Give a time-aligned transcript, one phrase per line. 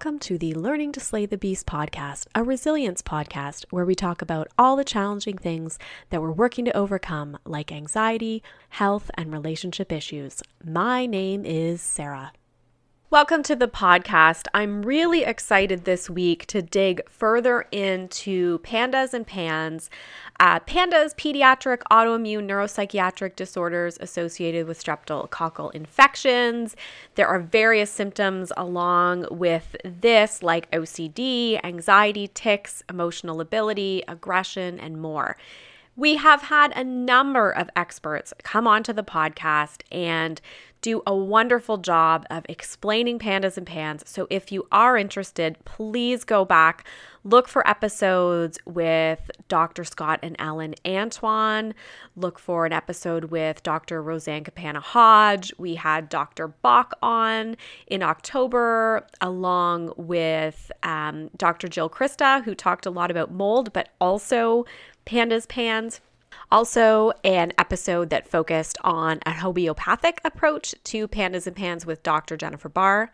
[0.00, 4.22] Welcome to the Learning to Slay the Beast podcast, a resilience podcast where we talk
[4.22, 5.78] about all the challenging things
[6.08, 10.42] that we're working to overcome, like anxiety, health, and relationship issues.
[10.64, 12.32] My name is Sarah.
[13.12, 14.46] Welcome to the podcast.
[14.54, 19.90] I'm really excited this week to dig further into pandas and pans.
[20.38, 26.76] Uh, pandas, pediatric autoimmune neuropsychiatric disorders associated with streptococcal infections.
[27.16, 35.02] There are various symptoms along with this, like OCD, anxiety, tics, emotional ability, aggression, and
[35.02, 35.36] more.
[35.96, 40.40] We have had a number of experts come onto the podcast and
[40.80, 44.02] do a wonderful job of explaining pandas and pans.
[44.06, 46.86] So if you are interested, please go back,
[47.22, 49.84] look for episodes with Dr.
[49.84, 51.74] Scott and Ellen Antoine,
[52.16, 54.02] look for an episode with Dr.
[54.02, 55.52] Roseann Capanna Hodge.
[55.58, 56.48] We had Dr.
[56.48, 61.68] Bach on in October, along with um, Dr.
[61.68, 64.64] Jill Crista, who talked a lot about mold, but also
[65.04, 66.00] pandas, pans.
[66.50, 72.36] Also, an episode that focused on a homeopathic approach to pandas and pans with Dr.
[72.36, 73.10] Jennifer Barr.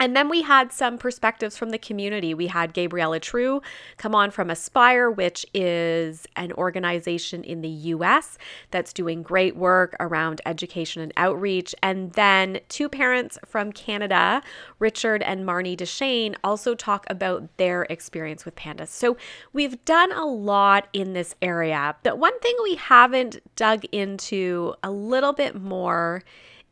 [0.00, 2.32] And then we had some perspectives from the community.
[2.32, 3.60] We had Gabriella True
[3.98, 8.38] come on from Aspire, which is an organization in the US
[8.70, 11.74] that's doing great work around education and outreach.
[11.82, 14.42] And then two parents from Canada,
[14.78, 18.88] Richard and Marnie Deshane, also talk about their experience with pandas.
[18.88, 19.18] So
[19.52, 21.94] we've done a lot in this area.
[22.02, 26.22] But one thing we haven't dug into a little bit more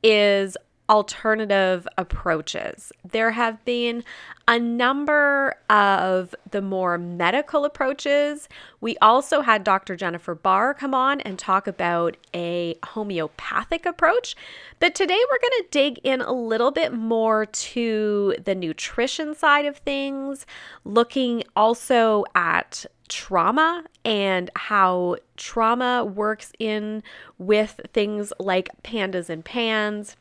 [0.03, 0.57] is
[0.89, 2.93] alternative approaches.
[3.05, 4.05] There have been
[4.47, 8.49] a number of the more medical approaches.
[8.81, 9.97] We also had Dr.
[9.97, 14.35] Jennifer Barr come on and talk about a homeopathic approach.
[14.81, 19.67] But today we're going to dig in a little bit more to the nutrition side
[19.67, 20.47] of things,
[20.85, 27.03] looking also at trauma and how trauma works in
[27.39, 30.17] with things like pandas and pans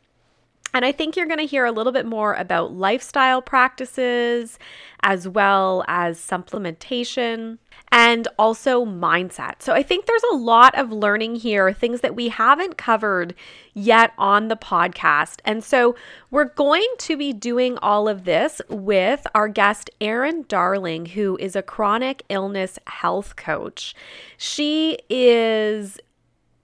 [0.73, 4.59] and I think you're going to hear a little bit more about lifestyle practices
[5.01, 7.57] as well as supplementation
[7.91, 9.61] and also mindset.
[9.61, 13.33] So I think there's a lot of learning here, things that we haven't covered
[13.73, 15.39] yet on the podcast.
[15.45, 15.95] And so
[16.29, 21.55] we're going to be doing all of this with our guest, Erin Darling, who is
[21.55, 23.95] a chronic illness health coach.
[24.37, 25.99] She is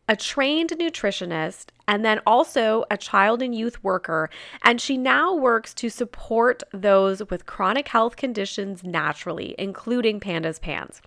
[0.09, 4.29] a trained nutritionist, and then also a child and youth worker.
[4.63, 11.01] And she now works to support those with chronic health conditions naturally, including Pandas Pans.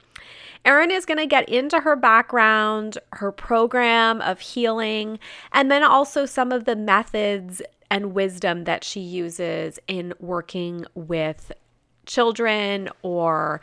[0.65, 5.19] Erin is going to get into her background, her program of healing,
[5.53, 11.53] and then also some of the methods and wisdom that she uses in working with
[12.05, 13.61] children or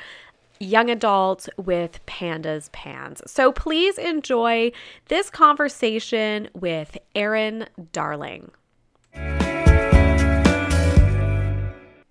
[0.63, 3.21] young adults with Pandas Pans.
[3.27, 4.71] So please enjoy
[5.07, 8.51] this conversation with Erin Darling.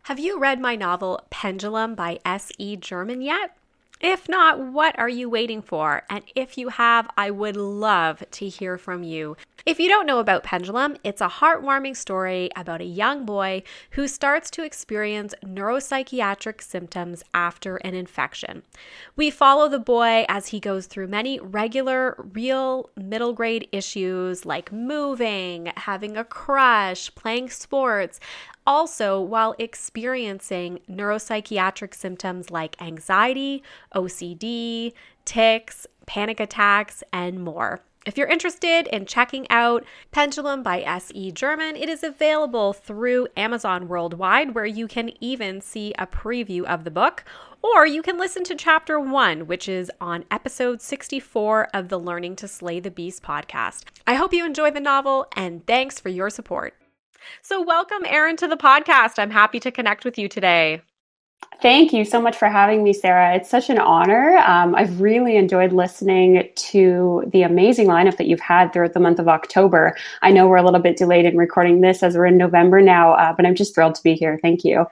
[0.06, 2.76] Have you read my novel Pendulum by S.E.
[2.76, 3.56] German yet?
[4.02, 6.02] If not, what are you waiting for?
[6.10, 9.36] And if you have, I would love to hear from you.
[9.64, 14.08] If you don't know about Pendulum, it's a heartwarming story about a young boy who
[14.08, 18.64] starts to experience neuropsychiatric symptoms after an infection.
[19.14, 24.72] We follow the boy as he goes through many regular, real middle grade issues like
[24.72, 28.19] moving, having a crush, playing sports,
[28.66, 33.62] also while experiencing neuropsychiatric symptoms like anxiety,
[33.94, 34.92] OCD,
[35.25, 37.80] tics, panic attacks, and more.
[38.04, 41.30] If you're interested in checking out Pendulum by S.E.
[41.30, 46.82] German, it is available through Amazon worldwide, where you can even see a preview of
[46.82, 47.25] the book,
[47.62, 52.34] or you can listen to chapter one, which is on episode 64 of the Learning
[52.37, 53.84] to Slay the Beast podcast.
[54.05, 56.75] I hope you enjoy the novel, and thanks for your support.
[57.40, 59.20] So, welcome, Erin, to the podcast.
[59.20, 60.82] I'm happy to connect with you today.
[61.62, 63.37] Thank you so much for having me, Sarah.
[63.37, 64.37] It's such an honor.
[64.39, 69.21] Um, I've really enjoyed listening to the amazing lineup that you've had throughout the month
[69.21, 69.97] of October.
[70.23, 73.12] I know we're a little bit delayed in recording this as we're in November now,
[73.12, 74.41] uh, but I'm just thrilled to be here.
[74.43, 74.87] Thank you.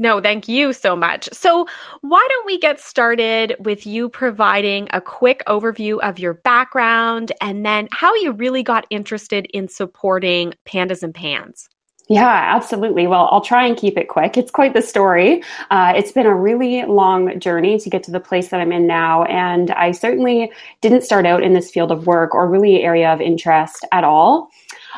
[0.00, 1.28] No, thank you so much.
[1.32, 1.66] So,
[2.02, 7.66] why don't we get started with you providing a quick overview of your background and
[7.66, 11.68] then how you really got interested in supporting pandas and pans?
[12.08, 13.06] Yeah, absolutely.
[13.06, 14.38] Well, I'll try and keep it quick.
[14.38, 15.42] It's quite the story.
[15.70, 18.86] Uh, it's been a really long journey to get to the place that I'm in
[18.86, 19.24] now.
[19.24, 20.50] And I certainly
[20.80, 24.50] didn't start out in this field of work or really area of interest at all.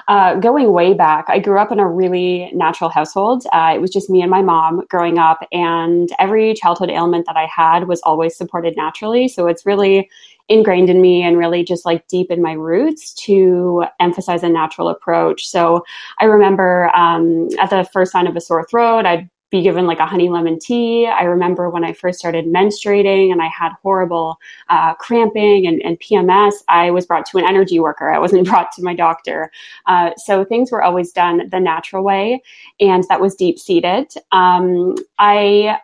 [0.08, 3.44] Uh, going way back, I grew up in a really natural household.
[3.52, 7.37] Uh, it was just me and my mom growing up, and every childhood ailment that
[7.37, 9.28] I had was always supported naturally.
[9.28, 10.08] So it's really
[10.48, 14.88] ingrained in me and really just like deep in my roots to emphasize a natural
[14.88, 15.46] approach.
[15.46, 15.84] So
[16.19, 19.99] I remember um, at the first sign of a sore throat, I'd be given like
[19.99, 21.06] a honey lemon tea.
[21.06, 24.38] I remember when I first started menstruating and I had horrible
[24.69, 28.11] uh, cramping and, and, PMS, I was brought to an energy worker.
[28.11, 29.50] I wasn't brought to my doctor.
[29.87, 32.43] Uh, so things were always done the natural way,
[32.79, 34.12] and that was deep seated.
[34.32, 35.79] Um, I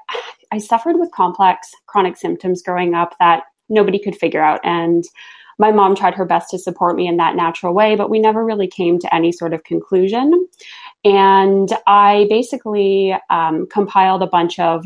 [0.53, 5.05] I suffered with complex chronic symptoms growing up that nobody could figure out, and
[5.59, 8.45] my mom tried her best to support me in that natural way, but we never
[8.45, 10.47] really came to any sort of conclusion.
[11.05, 14.85] And I basically um, compiled a bunch of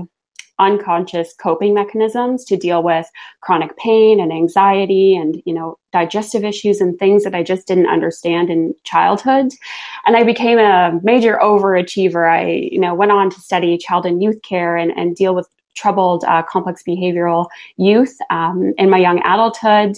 [0.61, 3.11] unconscious coping mechanisms to deal with
[3.41, 7.89] chronic pain and anxiety and you know digestive issues and things that I just didn't
[7.89, 9.53] understand in childhood.
[10.07, 12.31] And I became a major overachiever.
[12.31, 15.49] I you know went on to study child and youth care and, and deal with
[15.75, 17.47] troubled uh, complex behavioral
[17.77, 19.97] youth um, in my young adulthood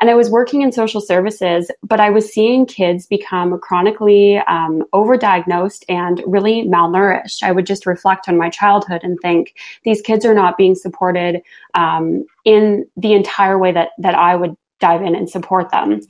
[0.00, 4.84] and I was working in social services, but I was seeing kids become chronically um,
[4.94, 7.42] overdiagnosed and really malnourished.
[7.42, 9.54] I would just reflect on my childhood and think
[9.84, 11.42] these kids are not being supported
[11.74, 16.00] um, in the entire way that that I would dive in and support them.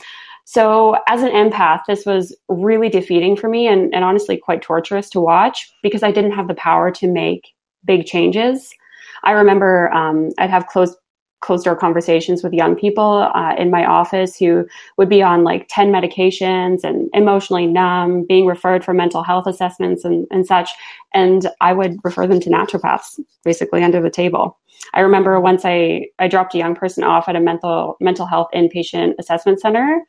[0.44, 5.11] So, as an empath, this was really defeating for me and, and honestly quite torturous
[5.11, 7.49] to watch because I didn't have the power to make
[7.84, 8.70] big changes.
[9.25, 10.96] I remember um, I'd have close
[11.40, 15.67] closed door conversations with young people uh, in my office who would be on like
[15.69, 20.70] 10 medications and emotionally numb, being referred for mental health assessments and, and such.
[21.14, 24.58] And I would refer them to naturopaths basically under the table.
[24.94, 28.49] I remember once I, I dropped a young person off at a mental mental health
[28.55, 30.02] inpatient assessment center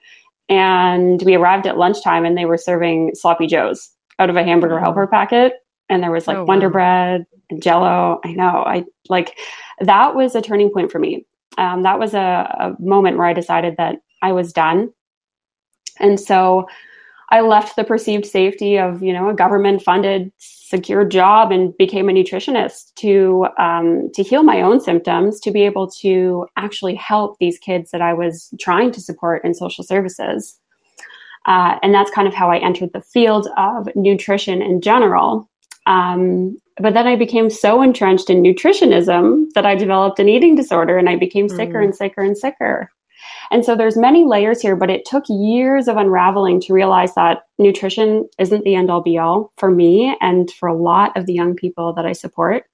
[0.48, 3.90] and we arrived at lunchtime and they were serving sloppy joes
[4.20, 5.54] out of a hamburger helper packet
[5.89, 6.74] and there was like oh, Wonder wow.
[6.74, 8.19] Bread and Jello.
[8.24, 8.63] I know.
[8.65, 9.38] I like
[9.80, 11.25] that was a turning point for me.
[11.57, 14.94] Um, that was a, a moment where I decided that I was done,
[16.00, 16.68] and so
[17.31, 22.09] I left the perceived safety of you know a government funded secure job and became
[22.09, 27.38] a nutritionist to um, to heal my own symptoms to be able to actually help
[27.39, 30.59] these kids that I was trying to support in social services.
[31.45, 35.50] Uh, and that's kind of how I entered the field of nutrition in general.
[35.86, 40.98] Um, but then I became so entrenched in nutritionism that I developed an eating disorder
[40.98, 41.86] and I became sicker mm.
[41.86, 42.90] and sicker and sicker.
[43.52, 47.44] And so there's many layers here, but it took years of unraveling to realize that
[47.58, 51.34] nutrition isn't the end all be all for me and for a lot of the
[51.34, 52.66] young people that I support.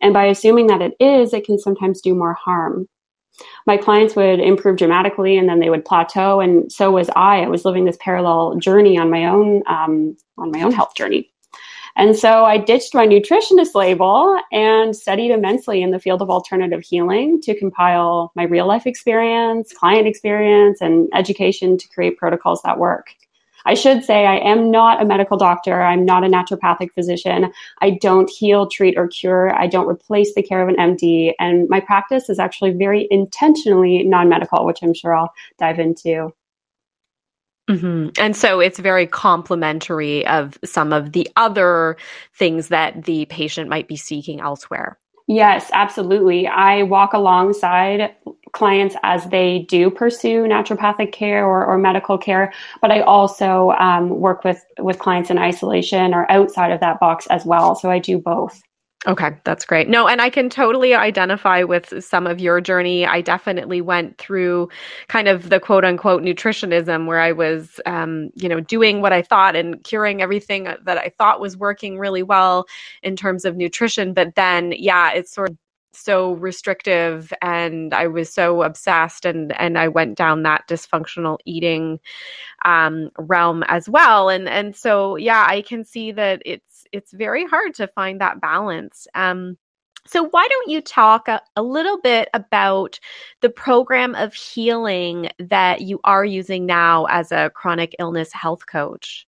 [0.00, 2.88] And by assuming that it is, it can sometimes do more harm.
[3.66, 7.42] My clients would improve dramatically and then they would plateau, and so was I.
[7.42, 11.31] I was living this parallel journey on my own um, on my own health journey.
[11.96, 16.82] And so I ditched my nutritionist label and studied immensely in the field of alternative
[16.82, 22.78] healing to compile my real life experience, client experience, and education to create protocols that
[22.78, 23.14] work.
[23.64, 25.82] I should say I am not a medical doctor.
[25.82, 27.52] I'm not a naturopathic physician.
[27.80, 29.54] I don't heal, treat, or cure.
[29.54, 31.32] I don't replace the care of an MD.
[31.38, 36.32] And my practice is actually very intentionally non medical, which I'm sure I'll dive into.
[37.72, 38.10] Mm-hmm.
[38.18, 41.96] And so it's very complementary of some of the other
[42.34, 44.98] things that the patient might be seeking elsewhere.
[45.28, 46.46] Yes, absolutely.
[46.46, 48.14] I walk alongside
[48.52, 52.52] clients as they do pursue naturopathic care or, or medical care,
[52.82, 57.26] but I also um, work with, with clients in isolation or outside of that box
[57.28, 57.74] as well.
[57.74, 58.60] So I do both.
[59.08, 59.88] Okay, that's great.
[59.88, 63.04] No, and I can totally identify with some of your journey.
[63.04, 64.68] I definitely went through
[65.08, 69.22] kind of the quote unquote nutritionism where I was, um, you know, doing what I
[69.22, 72.66] thought and curing everything that I thought was working really well
[73.02, 74.14] in terms of nutrition.
[74.14, 75.56] But then, yeah, it's sort of
[75.94, 82.00] so restrictive and I was so obsessed and and I went down that dysfunctional eating
[82.64, 87.46] um realm as well and and so yeah I can see that it's it's very
[87.46, 89.06] hard to find that balance.
[89.14, 89.56] Um,
[90.06, 92.98] so, why don't you talk a, a, little bit about
[93.40, 99.26] the program of healing that you are using now as a chronic illness health coach?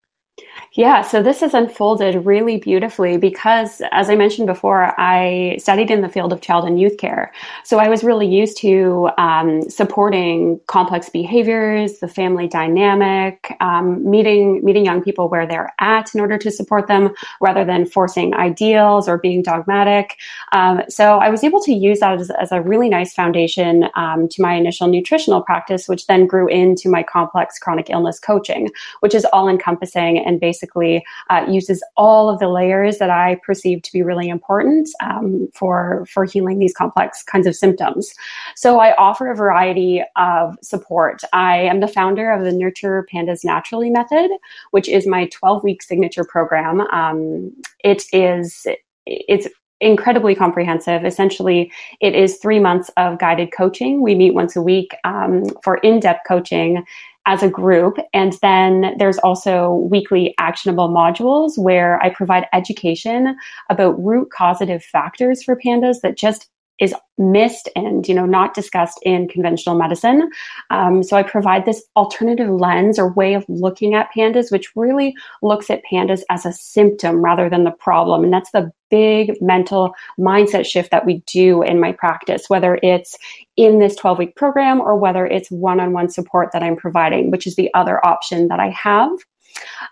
[0.73, 6.01] Yeah, so this has unfolded really beautifully because, as I mentioned before, I studied in
[6.01, 7.33] the field of child and youth care.
[7.63, 14.65] So I was really used to um, supporting complex behaviors, the family dynamic, um, meeting
[14.65, 19.09] meeting young people where they're at in order to support them, rather than forcing ideals
[19.09, 20.17] or being dogmatic.
[20.51, 24.29] Um, so I was able to use that as, as a really nice foundation um,
[24.31, 29.15] to my initial nutritional practice, which then grew into my complex chronic illness coaching, which
[29.15, 33.93] is all encompassing and basically uh, uses all of the layers that I perceive to
[33.93, 38.13] be really important um, for for healing these complex kinds of symptoms.
[38.57, 41.23] So I offer a variety of support.
[41.33, 44.31] I am the founder of the Nurture Pandas Naturally method,
[44.71, 46.81] which is my 12 week signature program.
[46.93, 47.53] Um,
[47.83, 48.67] it is
[49.07, 49.49] it's
[49.81, 51.05] incredibly comprehensive.
[51.05, 54.01] Essentially, it is three months of guided coaching.
[54.01, 56.85] We meet once a week um, for in depth coaching
[57.27, 57.97] as a group.
[58.13, 63.37] And then there's also weekly actionable modules where I provide education
[63.71, 66.51] about root causative factors for pandas that just
[66.81, 70.29] is missed and you know not discussed in conventional medicine.
[70.71, 75.15] Um, so i provide this alternative lens or way of looking at pandas which really
[75.43, 78.25] looks at pandas as a symptom rather than the problem.
[78.25, 83.17] And that's the big mental mindset shift that we do in my practice whether it's
[83.57, 87.57] in this 12 week program or whether it's one-on-one support that i'm providing which is
[87.57, 89.11] the other option that i have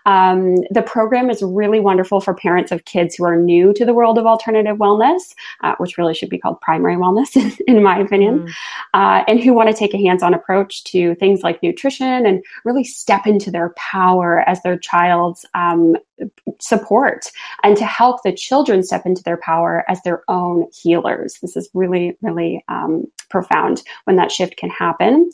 [0.05, 3.93] um, the program is really wonderful for parents of kids who are new to the
[3.93, 7.35] world of alternative wellness, uh, which really should be called primary wellness,
[7.67, 8.53] in, my opinion, mm.
[8.93, 12.43] uh, and who want to take a hands on approach to things like nutrition and
[12.65, 15.95] really step into their power as their child's um,
[16.59, 17.25] support
[17.63, 21.37] and to help the children step into their power as their own healers.
[21.41, 25.31] This is really, really um, profound when that shift can happen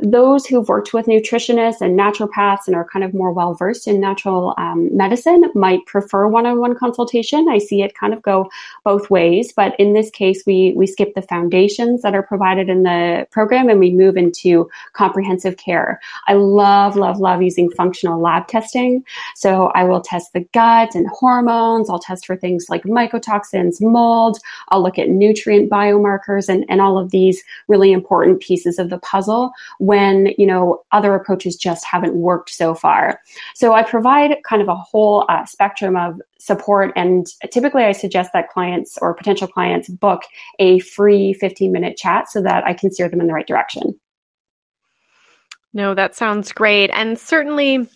[0.00, 4.00] those who've worked with nutritionists and naturopaths and are kind of more well versed in
[4.00, 7.48] natural um, medicine might prefer one-on-one consultation.
[7.48, 8.48] I see it kind of go
[8.84, 12.84] both ways, but in this case, we we skip the foundations that are provided in
[12.84, 16.00] the program and we move into comprehensive care.
[16.28, 19.04] I love, love, love using functional lab testing.
[19.34, 21.90] So I will test the gut and hormones.
[21.90, 24.38] I'll test for things like mycotoxins, mold.
[24.68, 28.98] I'll look at nutrient biomarkers and, and all of these really important pieces of the
[28.98, 29.52] puzzle
[29.88, 33.20] when you know other approaches just haven't worked so far.
[33.54, 38.30] So i provide kind of a whole uh, spectrum of support and typically i suggest
[38.34, 40.22] that clients or potential clients book
[40.58, 43.98] a free 15 minute chat so that i can steer them in the right direction.
[45.72, 46.90] No that sounds great.
[46.92, 47.88] And certainly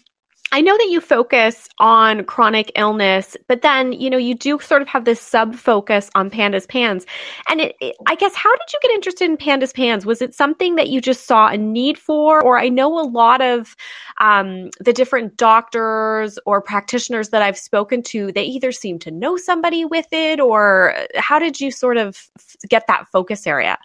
[0.54, 4.82] I know that you focus on chronic illness, but then, you know, you do sort
[4.82, 7.06] of have this sub focus on pandas pans.
[7.48, 10.04] And it, it, I guess, how did you get interested in pandas pans?
[10.04, 12.44] Was it something that you just saw a need for?
[12.44, 13.74] Or I know a lot of
[14.20, 19.38] um, the different doctors or practitioners that I've spoken to, they either seem to know
[19.38, 22.28] somebody with it, or how did you sort of
[22.68, 23.78] get that focus area?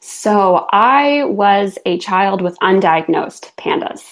[0.00, 4.02] So I was a child with undiagnosed pandas.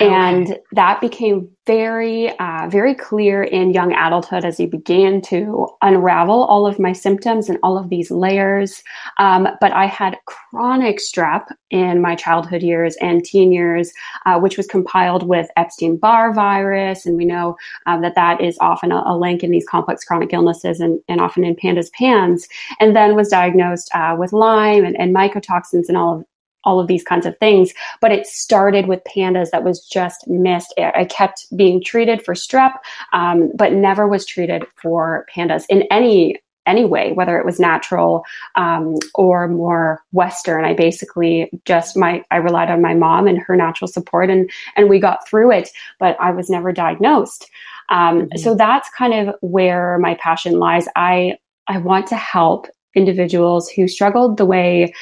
[0.00, 0.60] And okay.
[0.72, 6.66] that became very, uh, very clear in young adulthood as you began to unravel all
[6.66, 8.84] of my symptoms and all of these layers.
[9.18, 13.92] Um, but I had chronic strep in my childhood years and teen years,
[14.26, 17.04] uh, which was compiled with Epstein Barr virus.
[17.04, 17.56] And we know
[17.86, 21.20] uh, that that is often a, a, link in these complex chronic illnesses and, and
[21.20, 22.46] often in pandas pans.
[22.80, 26.24] And then was diagnosed uh, with Lyme and, and mycotoxins and all of
[26.66, 27.72] all of these kinds of things.
[28.02, 30.74] But it started with pandas that was just missed.
[30.78, 32.74] I kept being treated for strep,
[33.14, 38.24] um, but never was treated for pandas in any any way, whether it was natural
[38.56, 40.64] um, or more Western.
[40.64, 44.90] I basically just my I relied on my mom and her natural support, and and
[44.90, 45.70] we got through it.
[45.98, 47.48] But I was never diagnosed.
[47.88, 48.38] Um, mm-hmm.
[48.38, 50.88] So that's kind of where my passion lies.
[50.96, 54.92] I I want to help individuals who struggled the way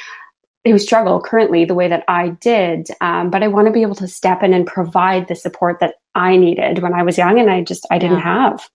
[0.65, 2.89] who struggle currently the way that I did.
[3.01, 5.97] Um, but I want to be able to step in and provide the support that
[6.15, 8.51] I needed when I was young and I just, I didn't yeah.
[8.51, 8.71] have.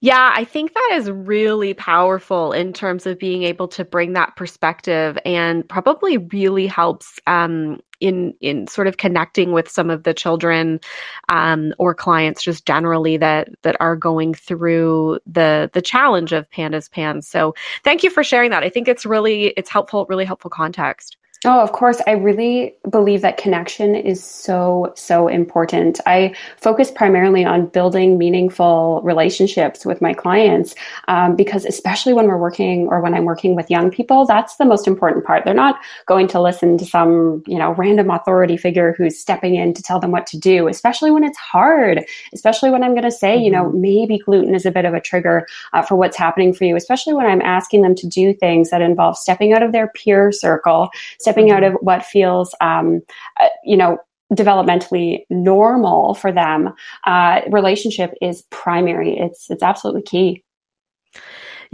[0.00, 4.34] Yeah, I think that is really powerful in terms of being able to bring that
[4.34, 10.12] perspective and probably really helps um, in in sort of connecting with some of the
[10.12, 10.80] children
[11.28, 16.90] um, or clients just generally that that are going through the the challenge of pandas
[16.90, 17.28] pans.
[17.28, 17.54] So
[17.84, 18.64] thank you for sharing that.
[18.64, 21.16] I think it's really it's helpful, really helpful context.
[21.44, 22.00] Oh, of course.
[22.06, 25.98] I really believe that connection is so, so important.
[26.06, 30.76] I focus primarily on building meaningful relationships with my clients
[31.08, 34.64] um, because, especially when we're working or when I'm working with young people, that's the
[34.64, 35.44] most important part.
[35.44, 39.74] They're not going to listen to some, you know, random authority figure who's stepping in
[39.74, 43.10] to tell them what to do, especially when it's hard, especially when I'm going to
[43.10, 43.44] say, mm-hmm.
[43.44, 43.80] you know, mm-hmm.
[43.80, 47.14] maybe gluten is a bit of a trigger uh, for what's happening for you, especially
[47.14, 50.90] when I'm asking them to do things that involve stepping out of their peer circle,
[51.32, 53.00] stepping out of what feels, um,
[53.40, 53.98] uh, you know,
[54.32, 56.72] developmentally normal for them,
[57.06, 59.18] uh, relationship is primary.
[59.18, 60.44] It's it's absolutely key.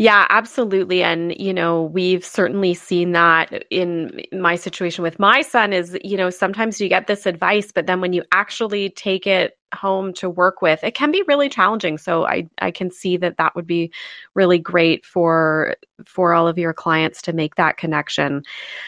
[0.00, 1.02] Yeah, absolutely.
[1.02, 6.16] And, you know, we've certainly seen that in my situation with my son is, you
[6.16, 10.30] know, sometimes you get this advice, but then when you actually take it home to
[10.30, 11.98] work with, it can be really challenging.
[11.98, 13.90] So I, I can see that that would be
[14.34, 15.74] really great for
[16.06, 18.44] for all of your clients to make that connection.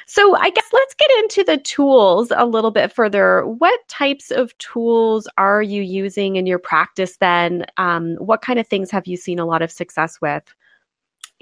[0.07, 3.45] So I guess let's get into the tools a little bit further.
[3.47, 7.67] What types of tools are you using in your practice then?
[7.79, 10.45] Um, what kind of things have you seen a lot of success with?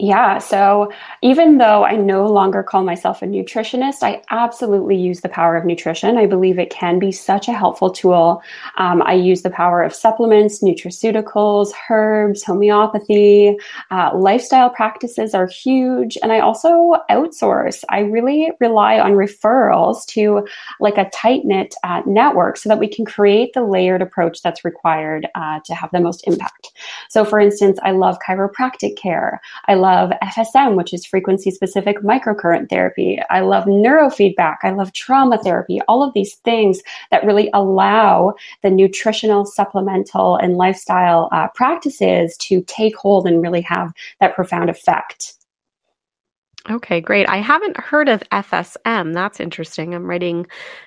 [0.00, 0.38] Yeah.
[0.38, 5.57] So even though I no longer call myself a nutritionist, I absolutely use the power
[5.57, 6.17] of nutrition.
[6.17, 8.40] I believe it can be such a helpful tool.
[8.76, 13.57] Um, I use the power of supplements, nutraceuticals, herbs, homeopathy,
[13.90, 16.17] uh, lifestyle practices are huge.
[16.23, 17.83] And I also outsource.
[17.88, 20.47] I really rely on referrals to
[20.78, 24.64] like a tight knit uh, network so that we can create the layered approach that's
[24.64, 26.71] required uh, to have the most impact.
[27.09, 29.40] So, for instance, I love chiropractic care.
[29.67, 33.18] I love love FSM, which is frequency specific microcurrent therapy.
[33.30, 34.57] I love neurofeedback.
[34.62, 36.80] I love trauma therapy, all of these things
[37.11, 43.62] that really allow the nutritional, supplemental, and lifestyle uh, practices to take hold and really
[43.62, 45.38] have that profound effect.
[46.70, 47.26] Okay, great.
[47.30, 49.14] I haven't heard of FSM.
[49.14, 49.94] That's interesting.
[49.94, 50.46] I'm writing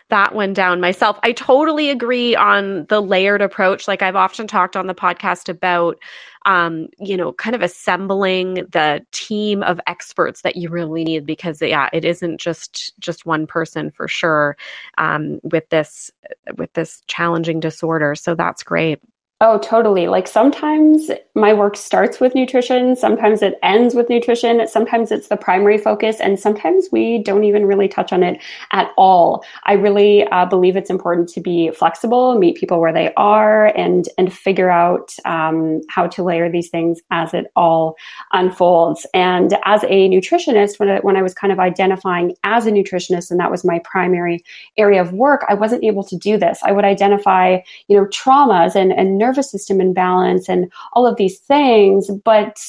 [0.10, 1.18] that one down myself.
[1.24, 3.88] I totally agree on the layered approach.
[3.88, 5.98] Like I've often talked on the podcast about
[6.46, 11.62] um, you know, kind of assembling the team of experts that you really need because
[11.62, 14.58] yeah, it isn't just just one person for sure
[14.98, 16.12] um, with this
[16.58, 18.16] with this challenging disorder.
[18.16, 19.00] So that's great.
[19.44, 20.06] Oh, totally.
[20.08, 25.36] Like sometimes my work starts with nutrition, sometimes it ends with nutrition, sometimes it's the
[25.36, 28.40] primary focus, and sometimes we don't even really touch on it
[28.72, 29.44] at all.
[29.64, 34.08] I really uh, believe it's important to be flexible, meet people where they are, and
[34.20, 37.96] and figure out um, how to layer these things as it all
[38.34, 39.08] unfolds.
[39.16, 43.32] And as a nutritionist, when I, when I was kind of identifying as a nutritionist,
[43.32, 44.44] and that was my primary
[44.78, 46.60] area of work, I wasn't able to do this.
[46.64, 51.40] I would identify, you know, traumas and and nervous system imbalance and all of these
[51.40, 52.60] things but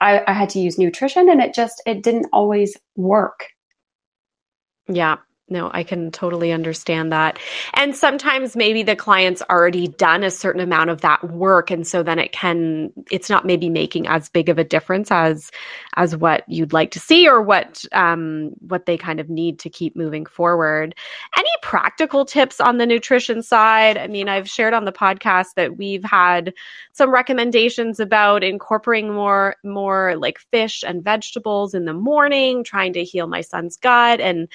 [0.00, 3.48] I, I had to use nutrition and it just it didn't always work.
[4.88, 5.16] Yeah
[5.50, 7.38] no, I can totally understand that.
[7.74, 12.02] And sometimes maybe the client's already done a certain amount of that work and so
[12.02, 15.50] then it can it's not maybe making as big of a difference as
[15.96, 19.70] as what you'd like to see or what um what they kind of need to
[19.70, 20.94] keep moving forward.
[21.36, 23.96] Any practical tips on the nutrition side?
[23.96, 26.52] I mean, I've shared on the podcast that we've had
[26.92, 33.04] some recommendations about incorporating more more like fish and vegetables in the morning, trying to
[33.04, 34.48] heal my son's gut and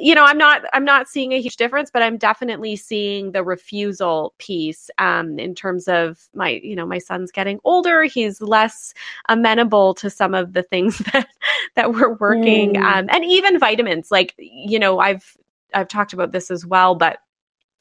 [0.00, 3.44] you know, I'm not I'm not seeing a huge difference, but I'm definitely seeing the
[3.44, 8.02] refusal piece um, in terms of my you know my son's getting older.
[8.02, 8.92] He's less
[9.28, 11.28] amenable to some of the things that
[11.76, 12.82] that we're working, mm.
[12.82, 14.10] um, and even vitamins.
[14.10, 15.36] Like you know, I've
[15.72, 17.18] I've talked about this as well, but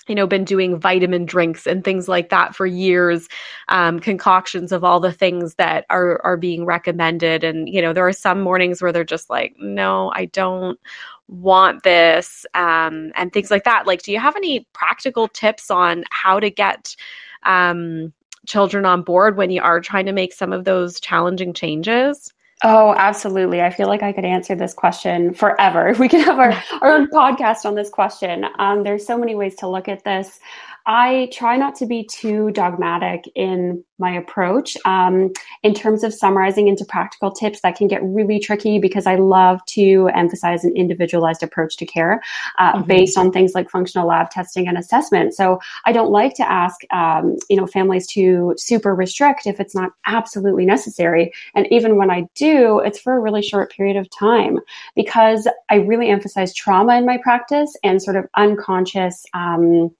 [0.08, 3.28] you know been doing vitamin drinks and things like that for years
[3.70, 8.08] um, concoctions of all the things that are are being recommended and you know there
[8.08, 10.80] are some mornings where they're just like no i don't
[11.28, 16.04] want this um, and things like that like do you have any practical tips on
[16.10, 16.96] how to get
[17.44, 18.14] um,
[18.46, 22.34] children on board when you are trying to make some of those challenging changes
[22.66, 23.62] Oh, absolutely.
[23.62, 25.94] I feel like I could answer this question forever.
[26.00, 28.46] We could have our, our own podcast on this question.
[28.58, 30.40] Um, there's so many ways to look at this.
[30.86, 34.76] I try not to be too dogmatic in my approach.
[34.84, 39.16] Um, in terms of summarizing into practical tips, that can get really tricky because I
[39.16, 42.22] love to emphasize an individualized approach to care
[42.60, 42.88] uh, mm-hmm.
[42.88, 45.34] based on things like functional lab testing and assessment.
[45.34, 49.76] So I don't like to ask, um, you know, families to super restrict if it's
[49.76, 51.32] not absolutely necessary.
[51.56, 54.60] And even when I do, it's for a really short period of time
[54.96, 59.26] because I really emphasize trauma in my practice and sort of unconscious.
[59.34, 59.96] Um,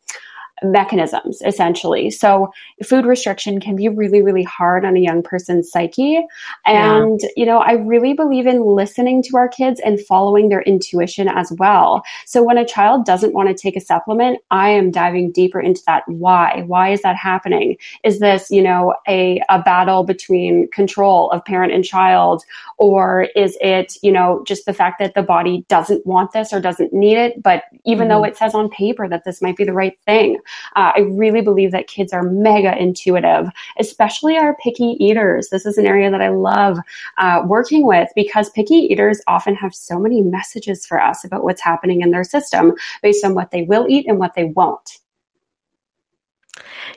[0.62, 2.10] mechanisms essentially.
[2.10, 6.26] So food restriction can be really, really hard on a young person's psyche.
[6.66, 7.30] And, yeah.
[7.36, 11.52] you know, I really believe in listening to our kids and following their intuition as
[11.54, 12.04] well.
[12.26, 15.82] So when a child doesn't want to take a supplement, I am diving deeper into
[15.88, 16.04] that.
[16.08, 16.64] Why?
[16.68, 17.78] Why is that happening?
[18.04, 22.44] Is this, you know, a, a battle between control of parent and child?
[22.78, 26.60] Or is it, you know, just the fact that the body doesn't want this or
[26.60, 27.42] doesn't need it?
[27.42, 28.10] But even mm-hmm.
[28.10, 30.40] though it says on paper that this might be the right thing,
[30.76, 35.50] uh, I really believe that kids are mega intuitive, especially our picky eaters.
[35.50, 36.78] This is an area that I love
[37.18, 41.62] uh, working with because picky eaters often have so many messages for us about what's
[41.62, 45.03] happening in their system based on what they will eat and what they won't.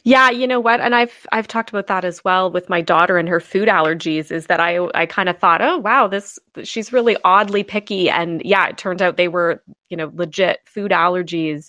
[0.04, 0.80] Yeah, you know what?
[0.80, 4.30] And I've I've talked about that as well with my daughter and her food allergies
[4.30, 8.42] is that I I kind of thought, "Oh, wow, this she's really oddly picky." And
[8.44, 11.68] yeah, it turns out they were, you know, legit food allergies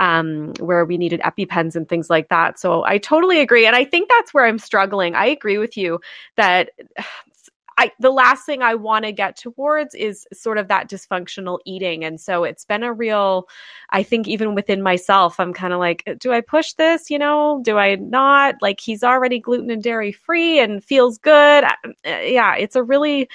[0.00, 2.58] um where we needed EpiPens and things like that.
[2.58, 3.66] So I totally agree.
[3.66, 5.14] And I think that's where I'm struggling.
[5.14, 6.00] I agree with you
[6.36, 6.70] that
[7.78, 12.04] I the last thing I want to get towards is sort of that dysfunctional eating.
[12.04, 13.48] And so it's been a real
[13.90, 17.10] I think even within myself, I'm kind of like, uh, do I push this?
[17.10, 18.56] You know, do I not?
[18.62, 21.64] Like he's already gluten and dairy free and feels good.
[21.64, 23.28] Um, uh, yeah, it's a really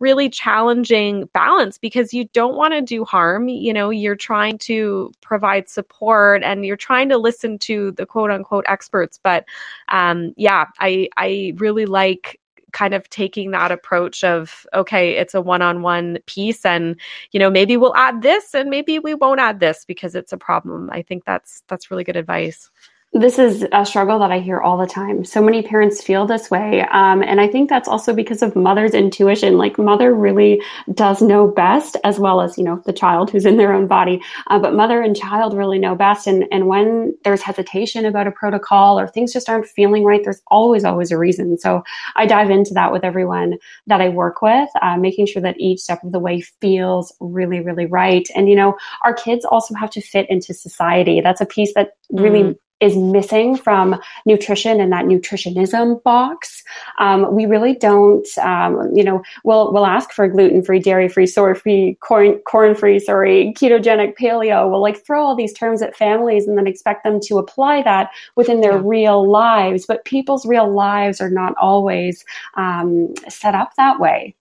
[0.00, 3.48] really challenging balance because you don't want to do harm.
[3.48, 8.30] You know, you're trying to provide support and you're trying to listen to the quote
[8.30, 9.20] unquote experts.
[9.22, 9.44] But
[9.88, 12.40] um, yeah, I I really like
[12.72, 17.00] kind of taking that approach of okay it's a one-on-one piece and
[17.32, 20.38] you know maybe we'll add this and maybe we won't add this because it's a
[20.38, 20.90] problem.
[20.92, 22.70] I think that's that's really good advice
[23.12, 25.24] this is a struggle that I hear all the time.
[25.24, 26.82] So many parents feel this way.
[26.92, 29.58] Um, and I think that's also because of mother's intuition.
[29.58, 30.62] Like, mother really
[30.94, 34.22] does know best, as well as, you know, the child who's in their own body.
[34.46, 36.28] Uh, but mother and child really know best.
[36.28, 40.42] And, and when there's hesitation about a protocol or things just aren't feeling right, there's
[40.46, 41.58] always, always a reason.
[41.58, 41.82] So
[42.14, 45.80] I dive into that with everyone that I work with, uh, making sure that each
[45.80, 48.28] step of the way feels really, really right.
[48.36, 51.20] And, you know, our kids also have to fit into society.
[51.20, 56.64] That's a piece that really mm is missing from nutrition and that nutritionism box.
[56.98, 61.26] Um, we really don't, um, you know, we'll, we'll ask for gluten free, dairy free,
[61.26, 64.70] soy free, corn, corn free, sorry, ketogenic, paleo.
[64.70, 68.10] We'll like throw all these terms at families and then expect them to apply that
[68.36, 68.82] within their yeah.
[68.84, 69.86] real lives.
[69.86, 72.24] But people's real lives are not always
[72.56, 74.34] um, set up that way.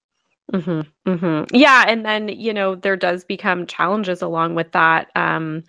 [0.54, 1.56] Mm-hmm, mm-hmm.
[1.56, 5.64] Yeah, and then you know there does become challenges along with that um,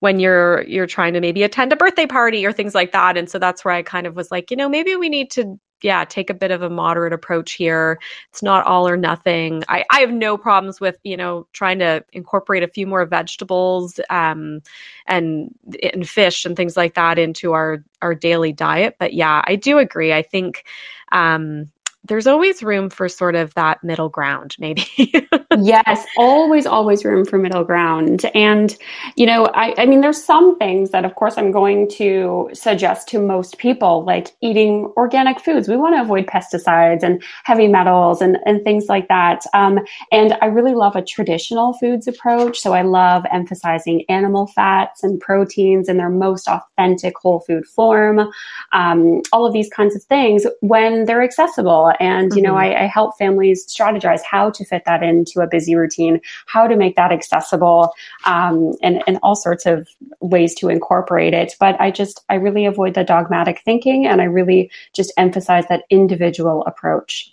[0.00, 3.30] when you're you're trying to maybe attend a birthday party or things like that, and
[3.30, 6.04] so that's where I kind of was like, you know, maybe we need to yeah
[6.04, 7.98] take a bit of a moderate approach here.
[8.30, 9.62] It's not all or nothing.
[9.70, 13.98] I I have no problems with you know trying to incorporate a few more vegetables
[14.10, 14.60] um,
[15.06, 19.56] and and fish and things like that into our our daily diet, but yeah, I
[19.56, 20.12] do agree.
[20.12, 20.64] I think.
[21.12, 21.70] Um,
[22.08, 24.84] there's always room for sort of that middle ground, maybe.
[25.58, 28.24] yes, always, always room for middle ground.
[28.34, 28.76] And,
[29.16, 33.08] you know, I, I mean, there's some things that, of course, I'm going to suggest
[33.08, 35.68] to most people, like eating organic foods.
[35.68, 39.44] We want to avoid pesticides and heavy metals and, and things like that.
[39.54, 39.80] Um,
[40.12, 42.58] and I really love a traditional foods approach.
[42.58, 48.30] So I love emphasizing animal fats and proteins in their most authentic whole food form.
[48.72, 52.52] Um, all of these kinds of things when they're accessible and, you mm-hmm.
[52.52, 56.66] know, I, I help families strategize how to fit that into a busy routine, how
[56.66, 57.92] to make that accessible,
[58.24, 59.88] um, and, and all sorts of
[60.20, 61.54] ways to incorporate it.
[61.60, 65.84] But I just, I really avoid the dogmatic thinking and I really just emphasize that
[65.90, 67.32] individual approach.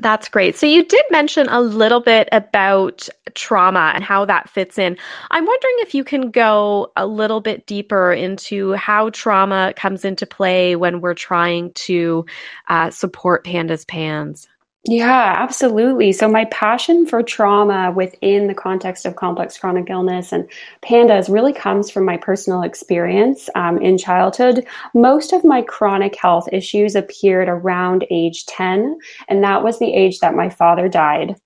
[0.00, 0.56] That's great.
[0.56, 4.96] So you did mention a little bit about trauma and how that fits in.
[5.30, 10.26] I'm wondering if you can go a little bit deeper into how trauma comes into
[10.26, 12.24] play when we're trying to
[12.68, 14.48] uh, support pandas pans.
[14.90, 16.12] Yeah, absolutely.
[16.12, 20.48] So, my passion for trauma within the context of complex chronic illness and
[20.82, 24.66] pandas really comes from my personal experience um, in childhood.
[24.94, 28.98] Most of my chronic health issues appeared around age 10,
[29.28, 31.36] and that was the age that my father died.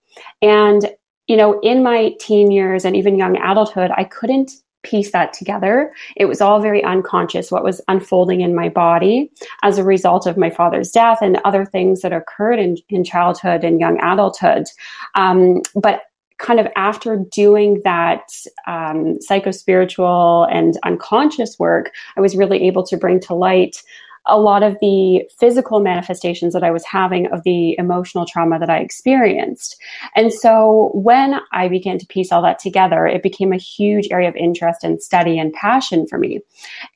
[0.40, 0.88] And,
[1.26, 4.52] you know, in my teen years and even young adulthood, I couldn't
[4.82, 5.92] piece that together.
[6.16, 9.30] It was all very unconscious what was unfolding in my body
[9.62, 13.64] as a result of my father's death and other things that occurred in, in childhood
[13.64, 14.66] and young adulthood.
[15.14, 16.02] Um, but
[16.38, 18.32] kind of after doing that
[18.66, 23.82] um, psychospiritual and unconscious work, I was really able to bring to light
[24.26, 28.70] a lot of the physical manifestations that I was having of the emotional trauma that
[28.70, 29.76] I experienced.
[30.14, 34.28] And so when I began to piece all that together, it became a huge area
[34.28, 36.40] of interest and study and passion for me.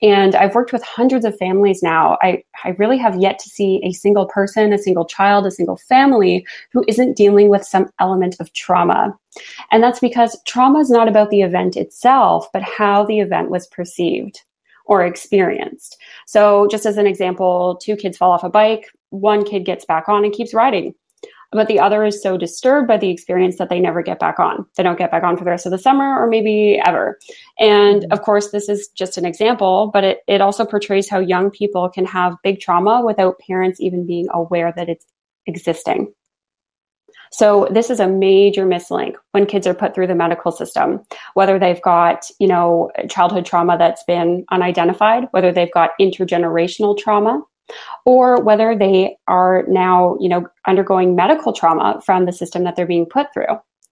[0.02, 2.16] And I've worked with hundreds of families now.
[2.22, 5.76] I, I really have yet to see a single person, a single child, a single
[5.76, 9.16] family who isn't dealing with some element of trauma.
[9.70, 13.66] And that's because trauma is not about the event itself, but how the event was
[13.66, 14.42] perceived
[14.86, 15.96] or experienced.
[16.26, 20.08] So, just as an example, two kids fall off a bike, one kid gets back
[20.08, 20.94] on and keeps riding.
[21.52, 24.66] But the other is so disturbed by the experience that they never get back on.
[24.76, 27.18] They don't get back on for the rest of the summer or maybe ever.
[27.58, 31.50] And of course, this is just an example, but it, it also portrays how young
[31.50, 35.06] people can have big trauma without parents even being aware that it's
[35.46, 36.12] existing.
[37.32, 41.02] So this is a major mislink when kids are put through the medical system,
[41.34, 47.42] whether they've got, you know, childhood trauma that's been unidentified, whether they've got intergenerational trauma,
[48.04, 52.86] or whether they are now, you know, undergoing medical trauma from the system that they're
[52.86, 53.46] being put through.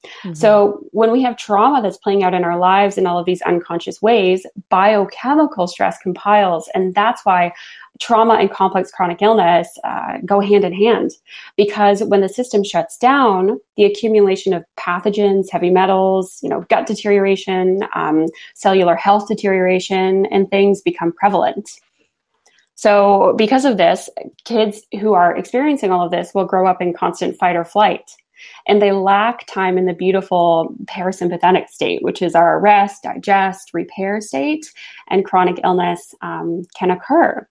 [0.05, 0.35] Mm-hmm.
[0.35, 3.43] So, when we have trauma that's playing out in our lives in all of these
[3.43, 6.69] unconscious ways, biochemical stress compiles.
[6.75, 7.53] And that's why
[8.01, 11.13] trauma and complex chronic illness uh, go hand in hand.
[11.57, 16.87] Because when the system shuts down, the accumulation of pathogens, heavy metals, you know, gut
[16.87, 21.71] deterioration, um, cellular health deterioration, and things become prevalent.
[22.77, 24.11] So, because of this,
[24.45, 28.11] kids who are experiencing all of this will grow up in constant fight or flight
[28.67, 34.21] and they lack time in the beautiful parasympathetic state, which is our rest, digest, repair
[34.21, 34.73] state,
[35.09, 37.47] and chronic illness um, can occur.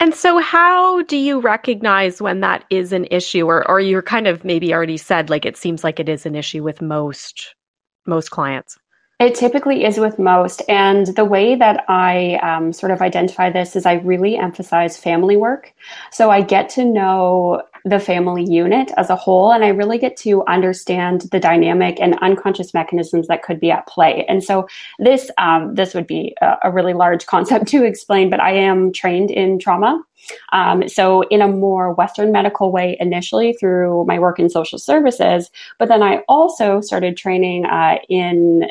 [0.00, 4.26] And so, how do you recognize when that is an issue, or, or you're kind
[4.26, 7.54] of maybe already said like it seems like it is an issue with most
[8.06, 8.78] most clients?
[9.20, 10.62] It typically is with most.
[10.66, 15.36] And the way that I um, sort of identify this is I really emphasize family
[15.36, 15.74] work.
[16.10, 20.16] So I get to know the family unit as a whole, and I really get
[20.18, 24.24] to understand the dynamic and unconscious mechanisms that could be at play.
[24.28, 24.66] And so
[24.98, 28.92] this um, this would be a, a, really large concept to explain, but I am
[28.92, 30.02] trained in trauma.
[30.52, 35.50] Um, so in a more Western medical way initially through my work in social services,
[35.78, 38.70] but then I also started training uh, in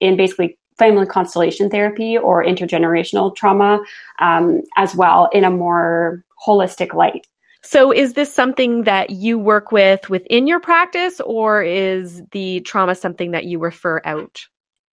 [0.00, 3.80] in basically family constellation therapy or intergenerational trauma
[4.20, 7.26] um, as well in a more holistic light.
[7.62, 12.94] So, is this something that you work with within your practice, or is the trauma
[12.94, 14.46] something that you refer out?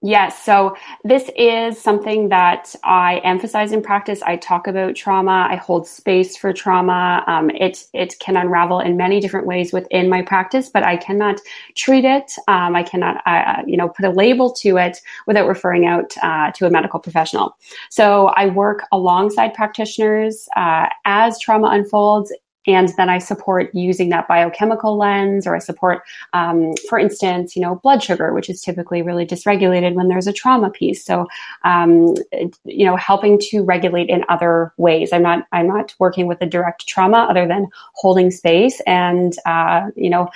[0.05, 0.43] Yes.
[0.43, 4.21] So this is something that I emphasize in practice.
[4.21, 5.47] I talk about trauma.
[5.49, 7.23] I hold space for trauma.
[7.25, 11.39] Um, it it can unravel in many different ways within my practice, but I cannot
[11.75, 12.33] treat it.
[12.47, 16.51] Um, I cannot, uh, you know, put a label to it without referring out uh,
[16.51, 17.57] to a medical professional.
[17.89, 22.31] So I work alongside practitioners uh, as trauma unfolds
[22.67, 26.01] and then I support using that biochemical lens, or I support,
[26.33, 30.33] um, for instance, you know, blood sugar, which is typically really dysregulated when there's a
[30.33, 31.05] trauma piece.
[31.05, 31.27] So,
[31.63, 32.15] um,
[32.63, 35.13] you know, helping to regulate in other ways.
[35.13, 39.89] I'm not, I'm not working with a direct trauma other than holding space and, uh,
[39.95, 40.29] you know,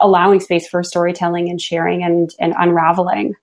[0.00, 3.34] allowing space for storytelling and sharing and, and unraveling.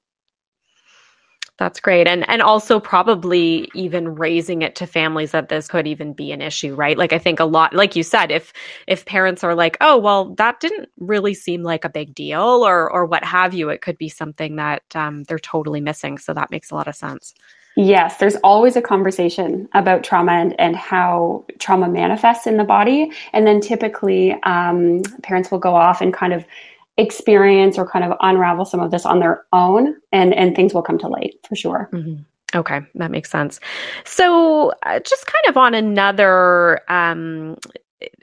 [1.61, 2.07] That's great.
[2.07, 6.41] And and also probably even raising it to families that this could even be an
[6.41, 6.97] issue, right?
[6.97, 8.51] Like I think a lot like you said, if
[8.87, 12.89] if parents are like, "Oh, well, that didn't really seem like a big deal," or
[12.91, 16.17] or what have you, it could be something that um, they're totally missing.
[16.17, 17.35] So that makes a lot of sense.
[17.75, 23.11] Yes, there's always a conversation about trauma and, and how trauma manifests in the body.
[23.33, 26.43] And then typically, um, parents will go off and kind of
[26.97, 30.81] experience or kind of unravel some of this on their own and and things will
[30.81, 32.21] come to light for sure mm-hmm.
[32.53, 33.59] Okay, that makes sense.
[34.03, 37.55] So, uh, just kind of on another um,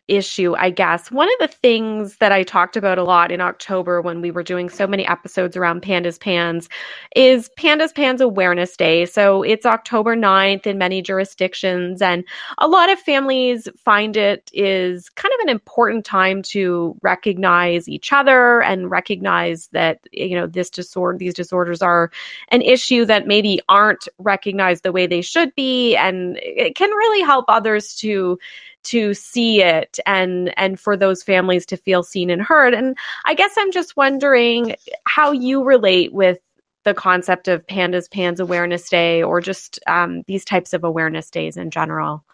[0.09, 1.11] issue, I guess.
[1.11, 4.43] One of the things that I talked about a lot in October when we were
[4.43, 6.69] doing so many episodes around Pandas Pans
[7.15, 9.05] is Pandas Pans Awareness Day.
[9.05, 12.25] So it's October 9th in many jurisdictions, and
[12.59, 18.13] a lot of families find it is kind of an important time to recognize each
[18.13, 22.11] other and recognize that, you know, this disorder, these disorders are
[22.49, 25.97] an issue that maybe aren't recognized the way they should be.
[25.97, 28.39] And it can really help others to
[28.85, 32.75] to see it and and for those families to feel seen and heard.
[32.75, 34.75] And i guess i'm just wondering
[35.07, 36.39] how you relate with
[36.85, 41.57] the concept of pandas pans awareness day or just um, these types of awareness days
[41.57, 42.25] in general.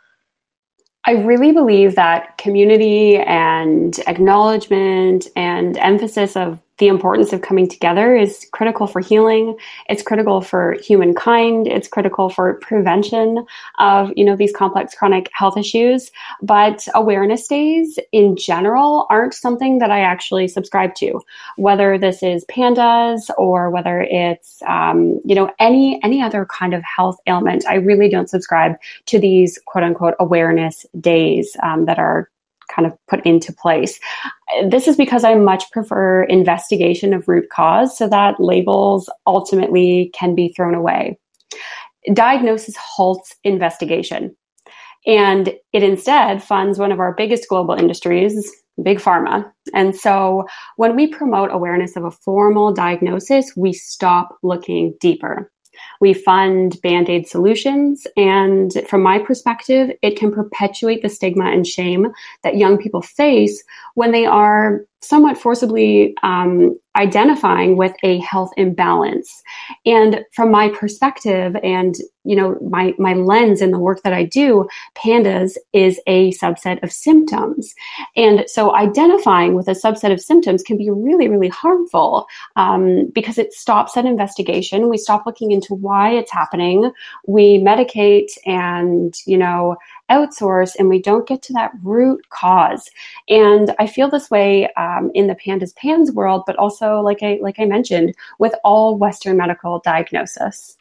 [1.06, 8.16] I really believe that community and acknowledgement and emphasis of the importance of coming together
[8.16, 9.56] is critical for healing.
[9.88, 11.68] It's critical for humankind.
[11.68, 13.46] It's critical for prevention
[13.78, 16.10] of, you know, these complex chronic health issues.
[16.42, 21.20] But awareness days in general aren't something that I actually subscribe to,
[21.56, 26.82] whether this is pandas or whether it's, um, you know, any, any other kind of
[26.82, 27.64] health ailment.
[27.68, 32.30] I really don't subscribe to these quote unquote awareness days um, that are
[32.74, 34.00] kind of put into place.
[34.68, 40.34] This is because I much prefer investigation of root cause so that labels ultimately can
[40.34, 41.18] be thrown away.
[42.12, 44.36] Diagnosis halts investigation.
[45.06, 48.50] And it instead funds one of our biggest global industries,
[48.82, 49.50] big pharma.
[49.74, 55.50] And so when we promote awareness of a formal diagnosis, we stop looking deeper.
[56.00, 58.06] We fund band aid solutions.
[58.16, 63.62] And from my perspective, it can perpetuate the stigma and shame that young people face
[63.94, 69.42] when they are somewhat forcibly um, identifying with a health imbalance.
[69.84, 74.24] And from my perspective and you know my my lens in the work that I
[74.24, 77.74] do, pandas is a subset of symptoms,
[78.16, 83.36] and so identifying with a subset of symptoms can be really really harmful um, because
[83.36, 84.88] it stops that investigation.
[84.88, 86.90] We stop looking into why it's happening.
[87.26, 89.76] We medicate and you know
[90.10, 92.90] outsource and we don't get to that root cause.
[93.28, 97.38] And I feel this way um, in the pandas pans world, but also like I
[97.42, 100.76] like I mentioned with all Western medical diagnosis.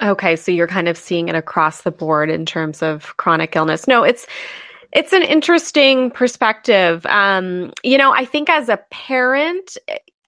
[0.00, 3.88] Okay, so you're kind of seeing it across the board in terms of chronic illness.
[3.88, 4.26] No, it's
[4.92, 7.04] it's an interesting perspective.
[7.06, 9.76] Um, you know, I think as a parent,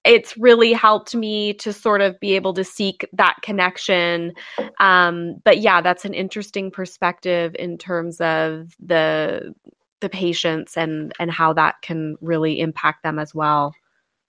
[0.03, 4.33] it's really helped me to sort of be able to seek that connection.
[4.79, 9.53] Um, but yeah, that's an interesting perspective in terms of the
[10.01, 13.73] the patients and and how that can really impact them as well.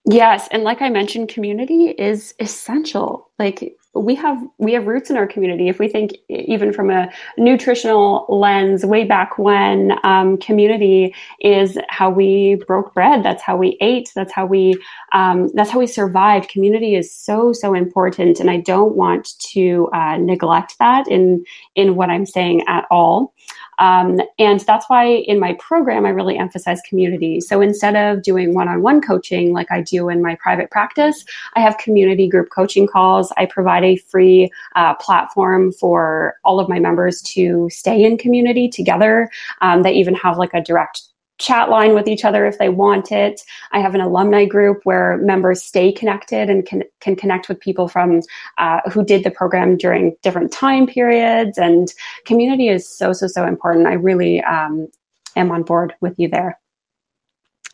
[0.04, 3.30] Yes, and like I mentioned, community is essential.
[3.38, 5.68] Like we have we have roots in our community.
[5.68, 12.10] If we think even from a nutritional lens, way back when, um, community is how
[12.10, 13.22] we broke bread.
[13.22, 14.10] That's how we ate.
[14.14, 14.74] That's how we
[15.12, 16.48] um, that's how we survived.
[16.48, 21.44] Community is so so important, and I don't want to uh, neglect that in
[21.76, 23.34] in what I'm saying at all.
[23.78, 27.40] Um, and that's why in my program, I really emphasize community.
[27.40, 31.24] So instead of doing one on one coaching like I do in my private practice,
[31.54, 33.32] I have community group coaching calls.
[33.36, 38.68] I provide a free uh, platform for all of my members to stay in community
[38.68, 39.30] together.
[39.60, 41.02] Um, they even have like a direct
[41.38, 43.40] chat line with each other if they want it.
[43.72, 47.88] I have an alumni group where members stay connected and can, can connect with people
[47.88, 48.20] from
[48.58, 51.58] uh, who did the program during different time periods.
[51.58, 51.92] And
[52.26, 53.86] community is so, so, so important.
[53.86, 54.88] I really um,
[55.36, 56.58] am on board with you there.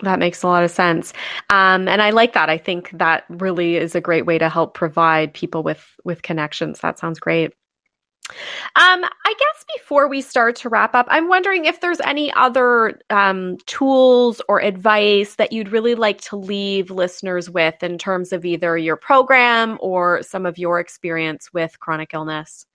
[0.03, 1.12] That makes a lot of sense.
[1.51, 2.49] Um, and I like that.
[2.49, 6.79] I think that really is a great way to help provide people with with connections.
[6.81, 7.53] That sounds great.
[8.77, 13.01] Um, I guess before we start to wrap up, I'm wondering if there's any other
[13.11, 18.45] um, tools or advice that you'd really like to leave listeners with in terms of
[18.45, 22.67] either your program or some of your experience with chronic illness.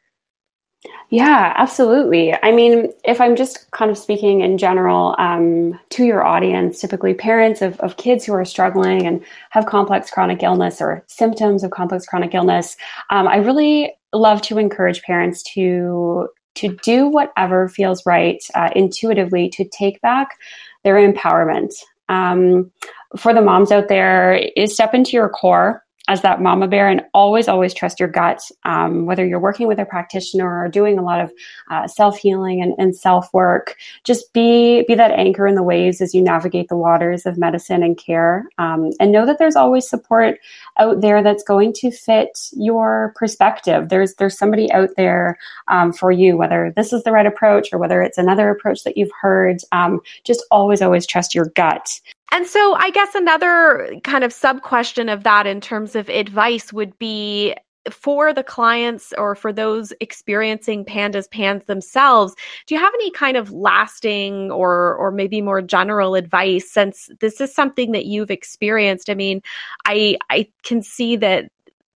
[1.09, 2.33] Yeah, absolutely.
[2.43, 7.13] I mean, if I'm just kind of speaking in general um, to your audience, typically
[7.13, 11.71] parents of, of kids who are struggling and have complex chronic illness or symptoms of
[11.71, 12.75] complex chronic illness,
[13.11, 19.49] um, I really love to encourage parents to to do whatever feels right uh, intuitively
[19.49, 20.37] to take back
[20.83, 21.73] their empowerment.
[22.09, 22.71] Um,
[23.17, 27.01] for the moms out there, is step into your core as that mama bear and
[27.13, 31.03] always always trust your gut um, whether you're working with a practitioner or doing a
[31.03, 31.31] lot of
[31.71, 36.21] uh, self-healing and, and self-work just be be that anchor in the waves as you
[36.21, 40.39] navigate the waters of medicine and care um, and know that there's always support
[40.77, 43.89] out there that's going to fit your perspective.
[43.89, 45.37] There's there's somebody out there
[45.67, 48.97] um, for you whether this is the right approach or whether it's another approach that
[48.97, 51.99] you've heard um, just always always trust your gut
[52.31, 56.73] and so, I guess another kind of sub question of that in terms of advice
[56.73, 57.55] would be
[57.91, 62.33] for the clients or for those experiencing pandas pans themselves
[62.65, 67.41] do you have any kind of lasting or or maybe more general advice since this
[67.41, 69.09] is something that you've experienced?
[69.09, 69.41] I mean
[69.85, 71.49] i i can see that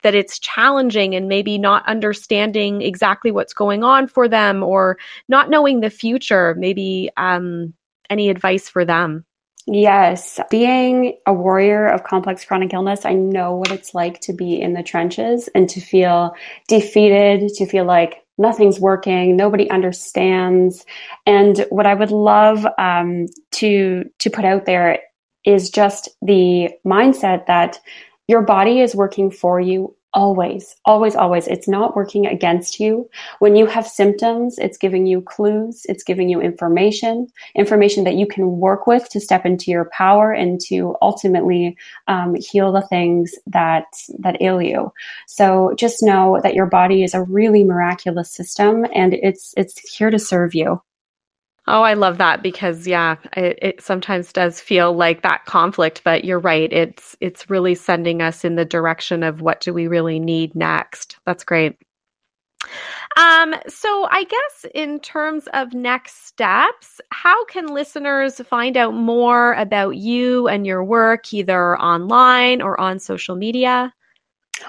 [0.04, 5.50] that it's challenging and maybe not understanding exactly what's going on for them or not
[5.50, 6.56] knowing the future.
[6.58, 7.74] Maybe um
[8.10, 9.26] any advice for them
[9.70, 14.62] Yes, being a warrior of complex chronic illness, I know what it's like to be
[14.62, 16.34] in the trenches and to feel
[16.70, 20.86] defeated, to feel like nothing's working, nobody understands.
[21.26, 25.00] And what I would love um, to to put out there
[25.44, 27.78] is just the mindset that
[28.30, 31.48] your body is working for you always, always, always.
[31.48, 33.08] It's not working against you.
[33.38, 38.26] When you have symptoms, it's giving you clues, it's giving you information, information that you
[38.26, 41.78] can work with to step into your power and to ultimately
[42.08, 43.86] um, heal the things that
[44.18, 44.92] that ail you.
[45.28, 50.10] So just know that your body is a really miraculous system, and it's it's here
[50.10, 50.82] to serve you.
[51.70, 56.24] Oh, I love that because yeah, it, it, sometimes does feel like that conflict, but
[56.24, 56.72] you're right.
[56.72, 61.18] It's it's really sending us in the direction of what do we really need next.
[61.26, 61.78] That's great.
[63.18, 69.54] Um, so I guess in terms of next steps, how can listeners find out more
[69.54, 73.94] about you and your work either online or on social media?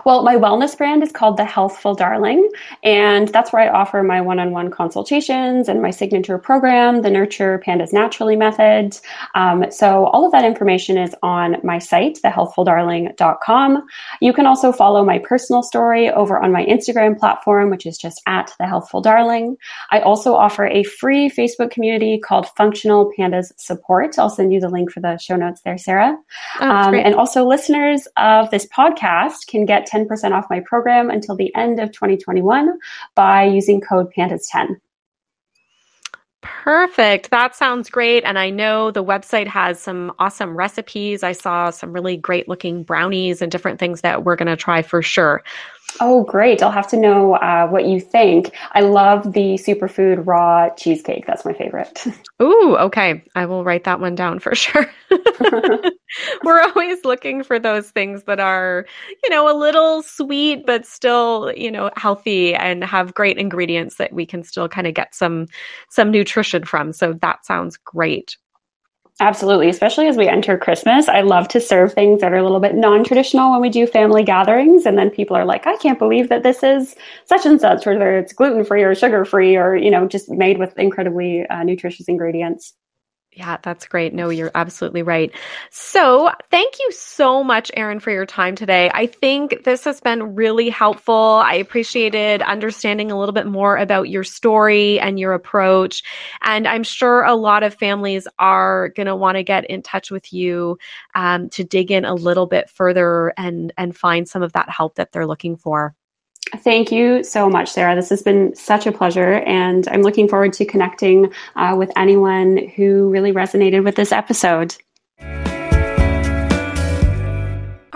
[0.05, 2.49] Well, my wellness brand is called The Healthful Darling,
[2.82, 7.11] and that's where I offer my one on one consultations and my signature program, the
[7.11, 8.99] Nurture Pandas Naturally Method.
[9.34, 13.86] Um, so, all of that information is on my site, thehealthfuldarling.com.
[14.20, 18.22] You can also follow my personal story over on my Instagram platform, which is just
[18.26, 19.57] at The Healthful Darling.
[19.91, 24.18] I also offer a free Facebook community called Functional Pandas Support.
[24.18, 26.16] I'll send you the link for the show notes there, Sarah.
[26.61, 31.11] Oh, um, and also, listeners of this podcast can get get 10% off my program
[31.11, 32.79] until the end of 2021
[33.14, 34.76] by using code PANDAS10.
[36.41, 37.31] Perfect.
[37.31, 38.22] That sounds great.
[38.24, 41.22] And I know the website has some awesome recipes.
[41.22, 44.83] I saw some really great looking brownies and different things that we're going to try
[44.83, 45.43] for sure.
[46.01, 46.62] Oh, great.
[46.62, 48.55] I'll have to know uh, what you think.
[48.72, 51.26] I love the superfood raw cheesecake.
[51.26, 52.05] That's my favorite.
[52.43, 53.24] Ooh, okay.
[53.34, 54.86] I will write that one down for sure.
[56.45, 58.86] We're always looking for those things that are,
[59.22, 64.12] you know, a little sweet, but still, you know, healthy and have great ingredients that
[64.12, 65.47] we can still kind of get some
[65.91, 66.93] some nutrition from.
[66.93, 68.36] So that sounds great.
[69.21, 71.09] Absolutely, especially as we enter Christmas.
[71.09, 73.85] I love to serve things that are a little bit non traditional when we do
[73.85, 74.87] family gatherings.
[74.87, 76.95] And then people are like, I can't believe that this is
[77.25, 80.59] such and such, whether it's gluten free or sugar free or, you know, just made
[80.59, 82.75] with incredibly uh, nutritious ingredients.
[83.39, 84.12] Yeah, that's great.
[84.12, 85.30] No, you're absolutely right.
[85.70, 88.91] So, thank you so much, Erin, for your time today.
[88.93, 91.41] I think this has been really helpful.
[91.45, 96.03] I appreciated understanding a little bit more about your story and your approach.
[96.43, 100.11] And I'm sure a lot of families are going to want to get in touch
[100.11, 100.76] with you
[101.14, 104.97] um, to dig in a little bit further and, and find some of that help
[104.97, 105.95] that they're looking for.
[106.57, 107.94] Thank you so much, Sarah.
[107.94, 112.68] This has been such a pleasure, and I'm looking forward to connecting uh, with anyone
[112.74, 114.76] who really resonated with this episode.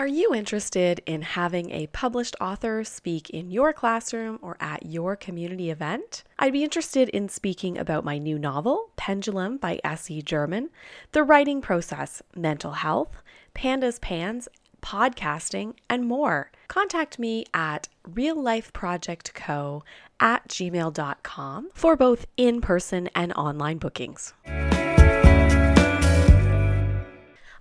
[0.03, 5.15] Are you interested in having a published author speak in your classroom or at your
[5.15, 6.25] community event?
[6.41, 10.21] I'd be interested in speaking about my new novel, Pendulum by S.E.
[10.23, 10.71] German,
[11.13, 13.23] the writing process, mental health,
[13.55, 14.49] pandas pans,
[14.83, 16.51] podcasting, and more.
[16.69, 19.83] Contact me at reallifeprojectco
[20.21, 24.35] at gmail.com for both in person and online bookings.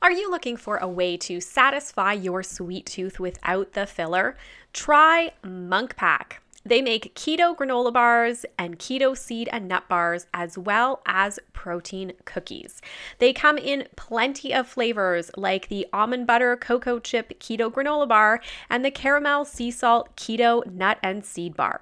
[0.04, 4.36] Are you looking for a way to satisfy your sweet tooth without the filler?
[4.74, 6.42] Try Munk Pack.
[6.64, 12.14] They make keto granola bars and keto seed and nut bars, as well as protein
[12.26, 12.82] cookies.
[13.18, 18.42] They come in plenty of flavors like the almond butter cocoa chip keto granola bar
[18.70, 21.82] and the caramel sea salt keto nut and seed bar.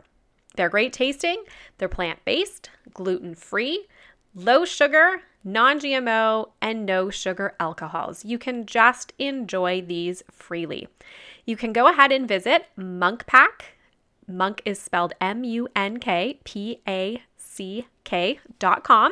[0.55, 1.43] They're great tasting,
[1.77, 3.87] they're plant based, gluten free,
[4.33, 8.25] low sugar, non GMO, and no sugar alcohols.
[8.25, 10.87] You can just enjoy these freely.
[11.45, 13.77] You can go ahead and visit Munk Pack
[14.29, 19.11] Munk is spelled M U N K P A C K dot com.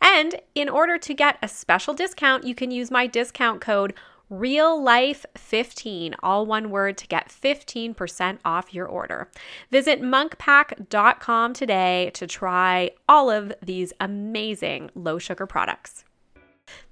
[0.00, 3.94] And in order to get a special discount, you can use my discount code
[4.30, 9.30] Real Life 15, all one word to get 15% off your order.
[9.70, 16.04] Visit munkpack.com today to try all of these amazing low sugar products.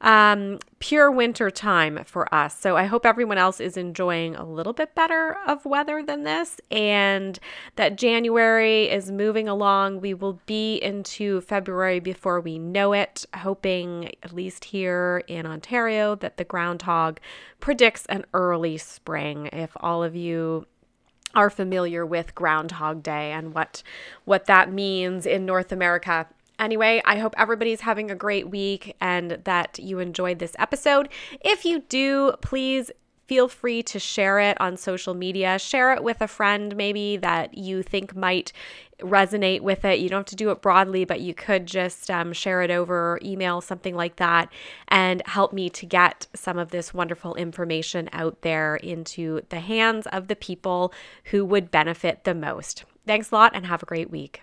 [0.00, 2.58] um, pure winter time for us.
[2.58, 6.60] So I hope everyone else is enjoying a little bit better of weather than this
[6.70, 7.38] and
[7.76, 10.00] that January is moving along.
[10.00, 16.14] We will be into February before we know it, hoping, at least here in Ontario,
[16.16, 17.18] that the groundhog
[17.60, 19.48] predicts an early spring.
[19.52, 20.66] If all of you
[21.34, 23.82] are familiar with Groundhog Day and what
[24.24, 26.26] what that means in North America.
[26.58, 31.08] Anyway, I hope everybody's having a great week and that you enjoyed this episode.
[31.40, 32.90] If you do, please
[33.28, 35.58] feel free to share it on social media.
[35.58, 38.52] Share it with a friend, maybe that you think might
[39.00, 40.00] resonate with it.
[40.00, 43.20] You don't have to do it broadly, but you could just um, share it over
[43.22, 44.50] email, something like that,
[44.88, 50.06] and help me to get some of this wonderful information out there into the hands
[50.08, 50.92] of the people
[51.24, 52.84] who would benefit the most.
[53.06, 54.42] Thanks a lot and have a great week.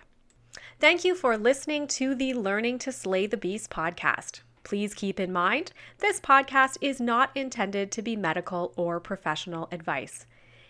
[0.78, 4.40] Thank you for listening to the Learning to Slay the Beast podcast.
[4.62, 10.26] Please keep in mind, this podcast is not intended to be medical or professional advice.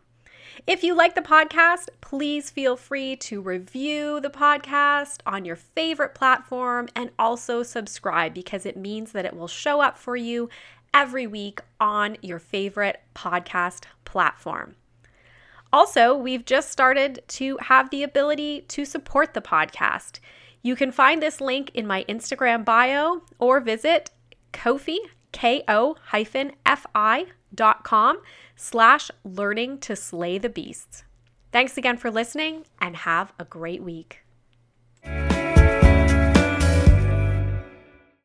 [0.66, 6.16] If you like the podcast, please feel free to review the podcast on your favorite
[6.16, 10.48] platform and also subscribe because it means that it will show up for you
[10.92, 14.74] every week on your favorite podcast platform.
[15.72, 20.18] Also, we've just started to have the ability to support the podcast.
[20.62, 24.10] You can find this link in my Instagram bio or visit
[24.52, 24.98] Ko-fi,
[25.32, 28.20] K-O-F-I dot com
[28.56, 31.04] slash learning to slay the beasts.
[31.52, 34.20] Thanks again for listening and have a great week.